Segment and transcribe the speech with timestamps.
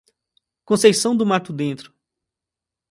[0.65, 1.93] Conceição do Mato Dentro